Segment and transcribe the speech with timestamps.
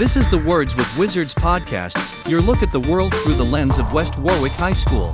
[0.00, 3.76] This is the Words with Wizards podcast, your look at the world through the lens
[3.76, 5.12] of West Warwick High School.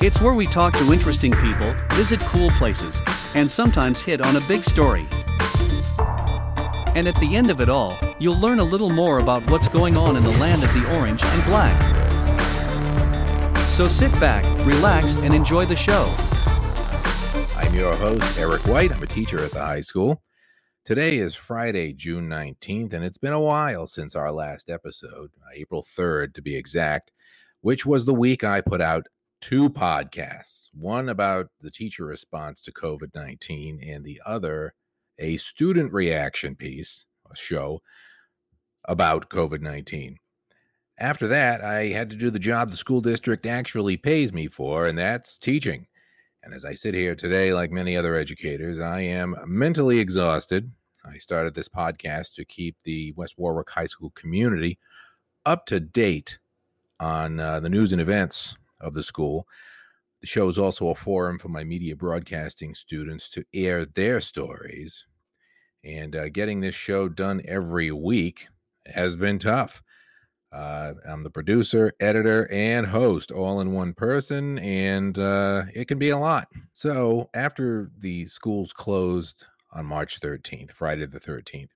[0.00, 3.02] It's where we talk to interesting people, visit cool places,
[3.34, 5.06] and sometimes hit on a big story.
[6.94, 9.98] And at the end of it all, you'll learn a little more about what's going
[9.98, 11.78] on in the land of the orange and black.
[13.72, 16.10] So sit back, relax, and enjoy the show.
[17.58, 18.90] I'm your host, Eric White.
[18.90, 20.22] I'm a teacher at the high school.
[20.86, 25.50] Today is Friday, June 19th, and it's been a while since our last episode, uh,
[25.52, 27.10] April 3rd to be exact,
[27.60, 29.08] which was the week I put out
[29.40, 34.74] two podcasts one about the teacher response to COVID 19, and the other
[35.18, 37.80] a student reaction piece, a show
[38.84, 40.18] about COVID 19.
[40.98, 44.86] After that, I had to do the job the school district actually pays me for,
[44.86, 45.88] and that's teaching.
[46.46, 50.70] And as I sit here today, like many other educators, I am mentally exhausted.
[51.04, 54.78] I started this podcast to keep the West Warwick High School community
[55.44, 56.38] up to date
[57.00, 59.48] on uh, the news and events of the school.
[60.20, 65.04] The show is also a forum for my media broadcasting students to air their stories.
[65.82, 68.46] And uh, getting this show done every week
[68.86, 69.82] has been tough.
[70.56, 75.98] Uh, I'm the producer, editor, and host all in one person, and uh, it can
[75.98, 76.48] be a lot.
[76.72, 81.68] So, after the schools closed on March 13th, Friday the 13th,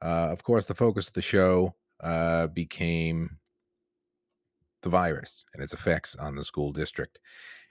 [0.00, 3.36] uh, of course, the focus of the show uh, became
[4.80, 7.18] the virus and its effects on the school district.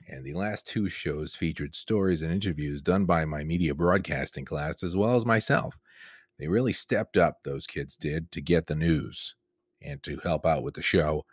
[0.08, 4.84] And the last two shows featured stories and interviews done by my media broadcasting class
[4.84, 5.76] as well as myself.
[6.38, 9.34] They really stepped up, those kids did, to get the news
[9.84, 11.26] and to help out with the show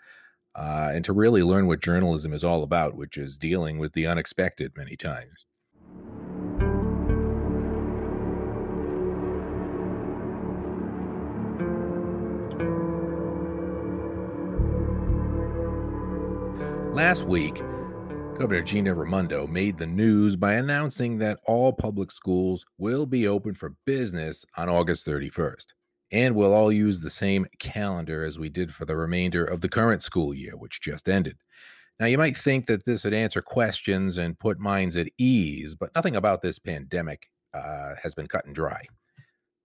[0.54, 4.06] uh, and to really learn what journalism is all about, which is dealing with the
[4.06, 5.46] unexpected many times.
[16.92, 17.62] Last week,
[18.38, 23.54] Governor Gina Raimondo made the news by announcing that all public schools will be open
[23.54, 25.66] for business on August 31st
[26.12, 29.68] and we'll all use the same calendar as we did for the remainder of the
[29.68, 31.36] current school year, which just ended.
[32.00, 35.94] Now, you might think that this would answer questions and put minds at ease, but
[35.94, 38.82] nothing about this pandemic uh, has been cut and dry.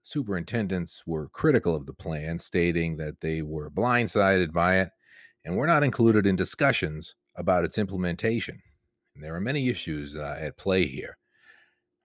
[0.03, 4.89] Superintendents were critical of the plan, stating that they were blindsided by it
[5.45, 8.61] and were not included in discussions about its implementation.
[9.15, 11.17] And there are many issues uh, at play here.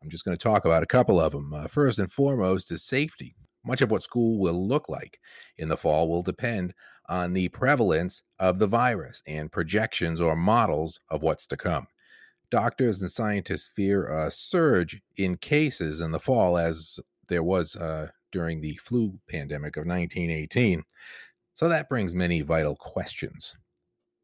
[0.02, 1.52] I'm just going to talk about a couple of them.
[1.52, 3.34] Uh, first and foremost is safety.
[3.64, 5.18] Much of what school will look like
[5.58, 6.74] in the fall will depend
[7.08, 11.86] on the prevalence of the virus and projections or models of what's to come.
[12.50, 18.08] Doctors and scientists fear a surge in cases in the fall, as there was uh,
[18.32, 20.82] during the flu pandemic of 1918.
[21.54, 23.54] So that brings many vital questions.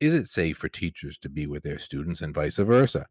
[0.01, 3.07] Is it safe for teachers to be with their students and vice versa?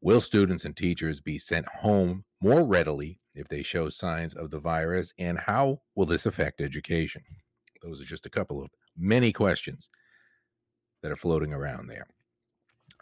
[0.00, 4.58] Will students and teachers be sent home more readily if they show signs of the
[4.58, 5.14] virus?
[5.18, 7.22] And how will this affect education?
[7.82, 9.88] Those are just a couple of many questions
[11.02, 12.06] that are floating around there.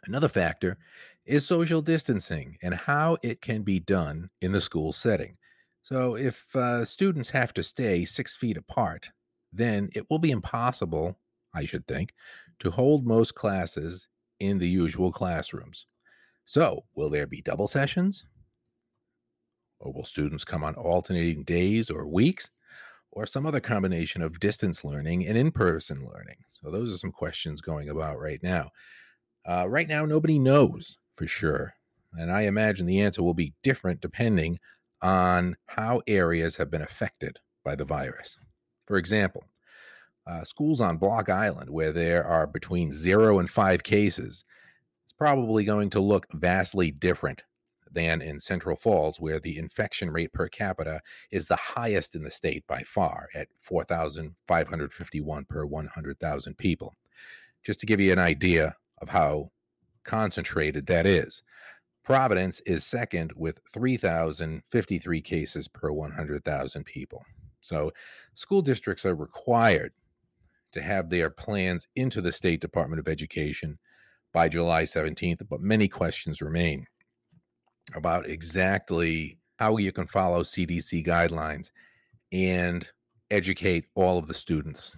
[0.06, 0.76] Another factor
[1.24, 5.36] is social distancing and how it can be done in the school setting.
[5.82, 9.10] So, if uh, students have to stay six feet apart,
[9.52, 11.18] then it will be impossible,
[11.54, 12.12] I should think,
[12.60, 14.08] to hold most classes
[14.40, 15.86] in the usual classrooms.
[16.44, 18.26] So, will there be double sessions?
[19.84, 22.50] Or will students come on alternating days or weeks?
[23.12, 26.38] Or some other combination of distance learning and in person learning?
[26.54, 28.70] So, those are some questions going about right now.
[29.48, 31.74] Uh, right now, nobody knows for sure.
[32.14, 34.58] And I imagine the answer will be different depending
[35.02, 38.38] on how areas have been affected by the virus.
[38.86, 39.44] For example,
[40.26, 44.44] uh, schools on Block Island, where there are between zero and five cases,
[45.04, 47.42] it's probably going to look vastly different
[47.94, 51.00] than in Central Falls, where the infection rate per capita
[51.30, 56.94] is the highest in the state by far at 4,551 per 100,000 people.
[57.62, 59.50] Just to give you an idea of how
[60.04, 61.42] concentrated that is.
[62.04, 67.24] Providence is second with 3,053 cases per 100,000 people.
[67.62, 67.92] So,
[68.34, 69.92] school districts are required
[70.72, 73.78] to have their plans into the State Department of Education
[74.34, 76.86] by July 17th, but many questions remain
[77.94, 81.70] about exactly how you can follow CDC guidelines
[82.32, 82.86] and
[83.30, 84.96] educate all of the students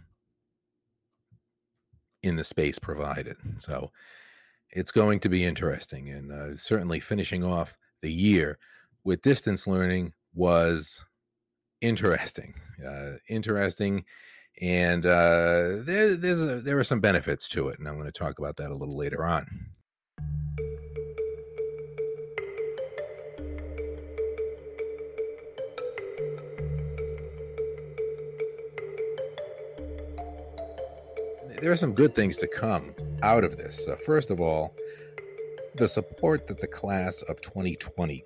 [2.22, 3.36] in the space provided.
[3.58, 3.90] So
[4.70, 6.10] it's going to be interesting.
[6.10, 8.58] And uh, certainly finishing off the year
[9.04, 11.02] with distance learning was
[11.80, 12.54] interesting,
[12.86, 14.04] uh, interesting,
[14.60, 18.12] and uh, there, there's a, there are some benefits to it, and I'm going to
[18.12, 19.46] talk about that a little later on.
[31.60, 32.92] There are some good things to come
[33.22, 33.88] out of this.
[33.88, 34.74] Uh, first of all,
[35.74, 38.22] the support that the class of 2020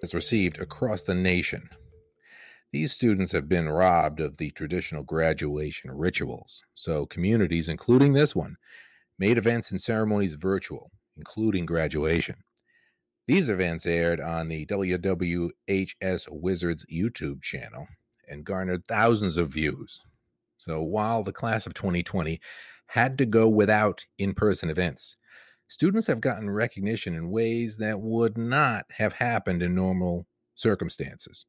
[0.00, 1.68] has received across the nation.
[2.72, 8.56] These students have been robbed of the traditional graduation rituals, so communities, including this one,
[9.18, 12.36] made events and ceremonies virtual, including graduation.
[13.26, 17.88] These events aired on the WWHS Wizards YouTube channel
[18.28, 20.00] and garnered thousands of views.
[20.60, 22.40] So while the class of 2020
[22.86, 25.16] had to go without in person events,
[25.68, 31.46] students have gotten recognition in ways that would not have happened in normal circumstances.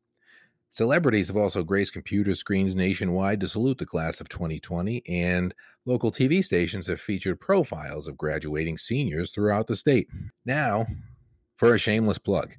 [0.69, 5.54] Celebrities have also graced computer screens nationwide to salute the class of 2020, and
[5.86, 10.08] local TV stations have featured profiles of graduating seniors throughout the state.
[10.46, 10.86] Now,
[11.58, 12.54] for a shameless plug.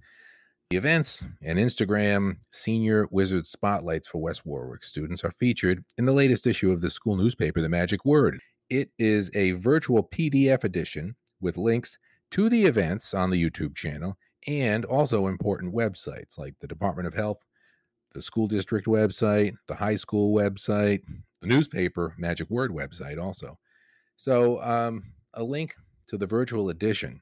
[0.77, 6.47] Events and Instagram senior wizard spotlights for West Warwick students are featured in the latest
[6.47, 8.41] issue of the school newspaper, The Magic Word.
[8.71, 11.99] It is a virtual PDF edition with links
[12.31, 14.17] to the events on the YouTube channel
[14.47, 17.45] and also important websites like the Department of Health,
[18.15, 21.03] the school district website, the high school website,
[21.43, 23.59] the newspaper Magic Word website also.
[24.17, 25.03] So, um,
[25.35, 25.75] a link
[26.07, 27.21] to the virtual edition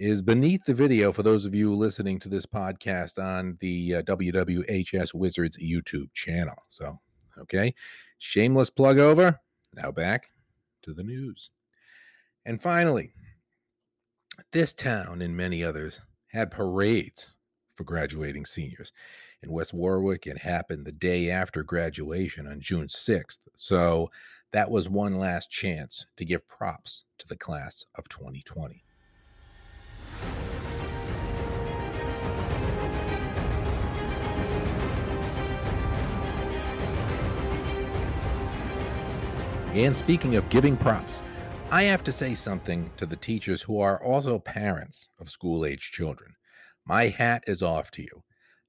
[0.00, 4.02] is beneath the video for those of you listening to this podcast on the uh,
[4.04, 6.54] WWHS Wizards YouTube channel.
[6.70, 6.98] So,
[7.38, 7.74] okay,
[8.16, 9.38] shameless plug over.
[9.74, 10.28] Now back
[10.84, 11.50] to the news.
[12.46, 13.12] And finally,
[14.52, 17.34] this town and many others had parades
[17.76, 18.92] for graduating seniors.
[19.42, 23.40] In West Warwick, it happened the day after graduation on June 6th.
[23.54, 24.10] So
[24.52, 28.82] that was one last chance to give props to the class of 2020.
[39.72, 41.22] And speaking of giving props,
[41.70, 45.92] I have to say something to the teachers who are also parents of school age
[45.92, 46.34] children.
[46.84, 48.24] My hat is off to you.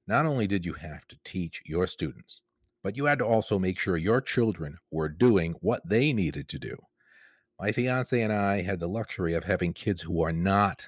[0.06, 2.42] Not only did you have to teach your students,
[2.84, 6.60] but you had to also make sure your children were doing what they needed to
[6.60, 6.78] do.
[7.60, 10.88] My fiance and I had the luxury of having kids who are not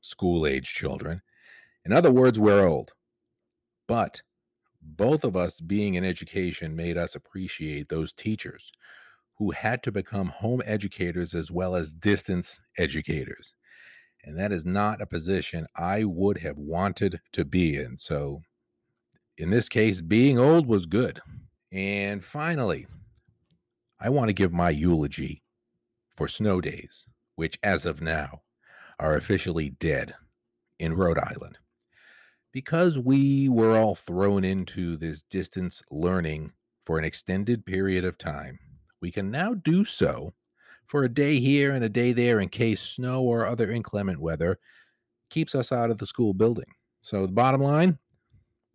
[0.00, 1.22] school age children.
[1.84, 2.92] In other words, we're old.
[3.88, 4.22] But
[4.80, 8.70] both of us being in education made us appreciate those teachers
[9.40, 13.54] who had to become home educators as well as distance educators.
[14.22, 17.96] And that is not a position I would have wanted to be in.
[17.96, 18.42] So,
[19.38, 21.22] in this case, being old was good.
[21.72, 22.86] And finally,
[23.98, 25.42] I want to give my eulogy
[26.18, 27.06] for snow days,
[27.36, 28.42] which as of now
[28.98, 30.12] are officially dead
[30.78, 31.56] in Rhode Island.
[32.52, 36.52] Because we were all thrown into this distance learning
[36.84, 38.58] for an extended period of time,
[39.00, 40.32] we can now do so
[40.86, 44.58] for a day here and a day there in case snow or other inclement weather
[45.30, 46.66] keeps us out of the school building.
[47.02, 47.98] So, the bottom line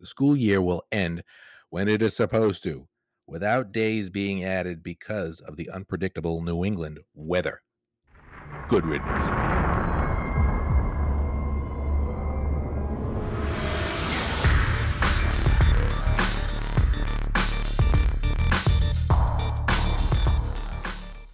[0.00, 1.22] the school year will end
[1.70, 2.86] when it is supposed to,
[3.26, 7.62] without days being added because of the unpredictable New England weather.
[8.68, 9.30] Good riddance.